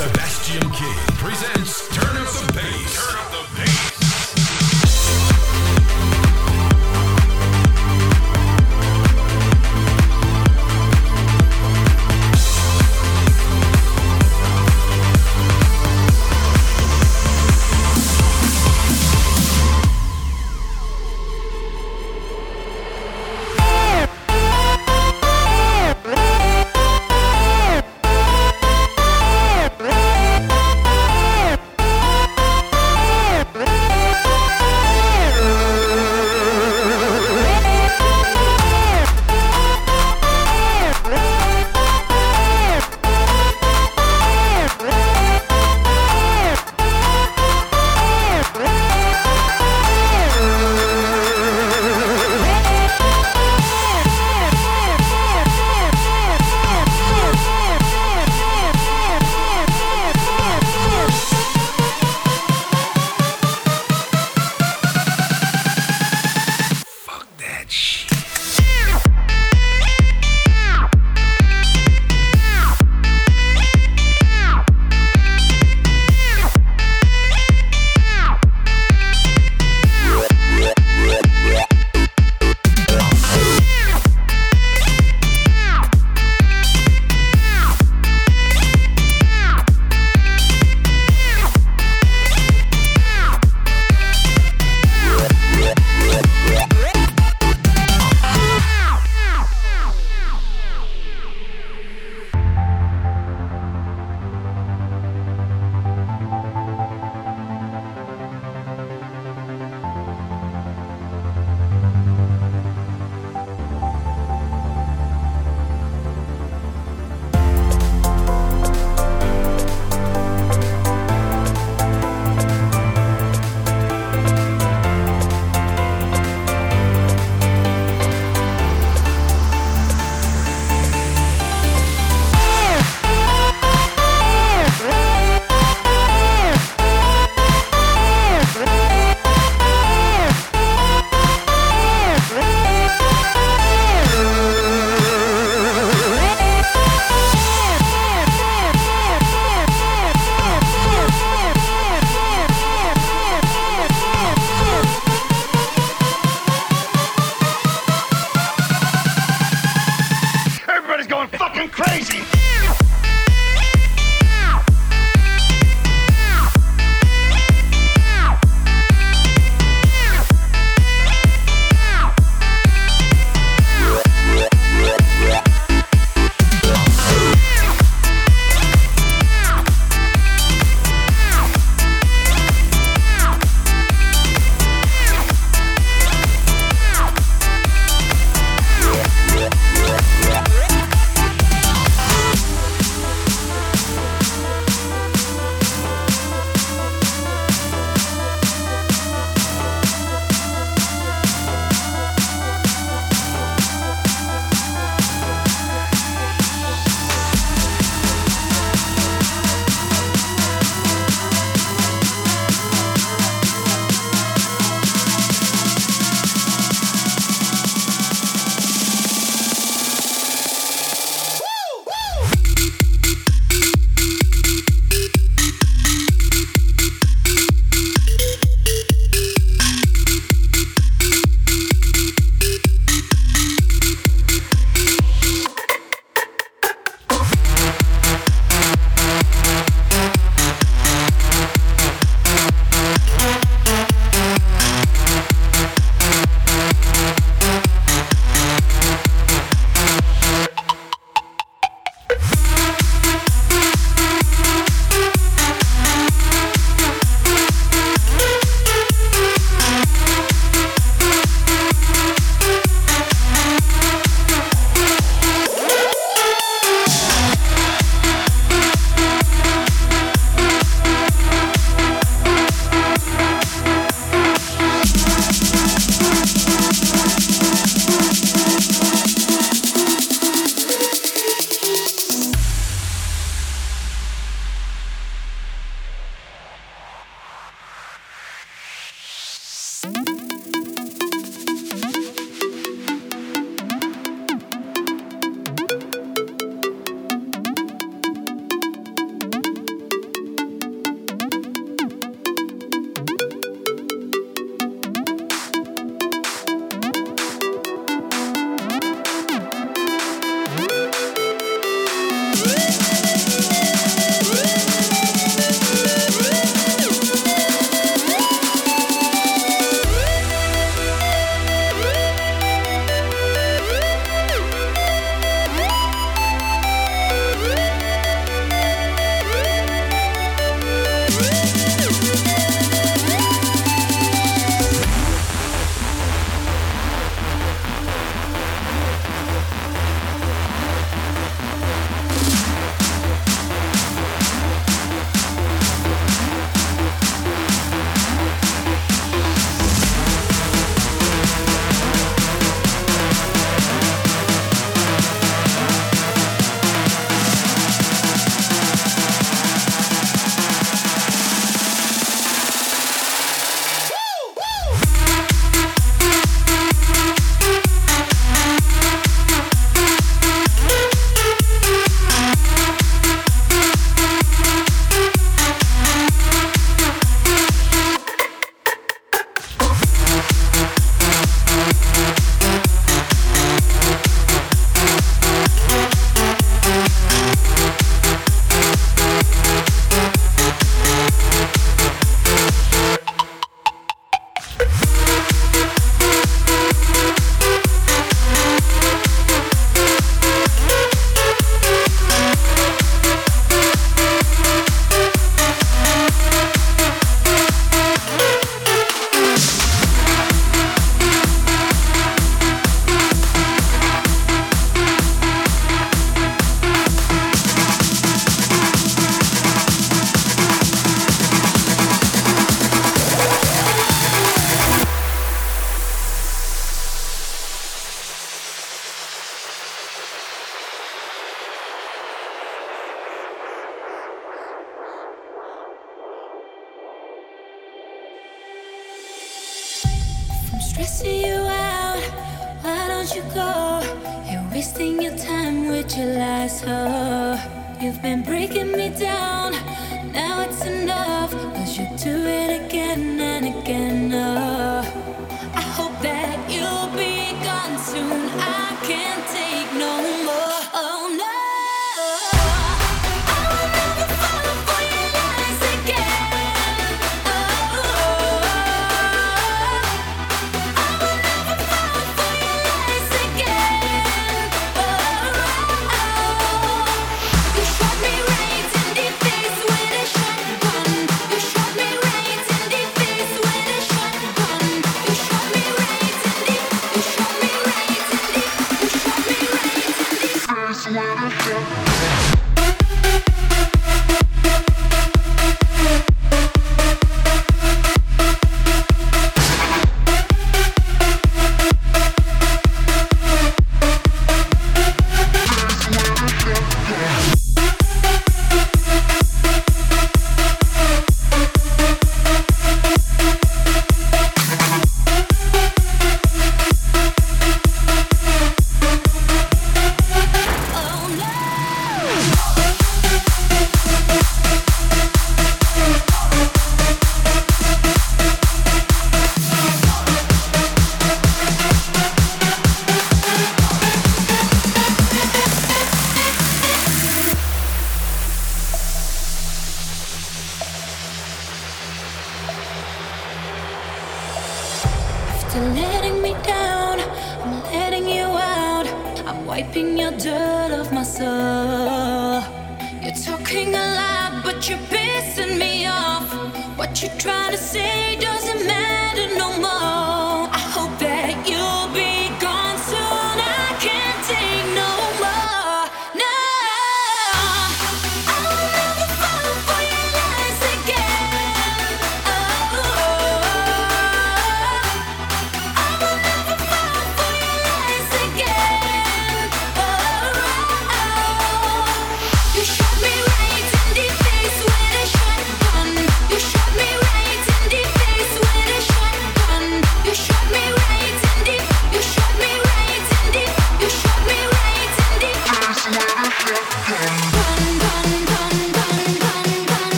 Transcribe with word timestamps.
Sebastian 0.00 0.62
King 0.70 0.96
presents 1.18 1.86
Turn 1.88 2.16
Up 2.16 2.26
the 2.32 2.52
Bass. 2.54 3.06
Turn 3.06 3.18
Up 3.18 3.30
the 3.32 3.60
Bass. 3.60 3.89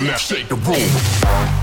Now, 0.00 0.16
shake 0.16 0.48
the 0.48 0.54
room. 0.54 1.57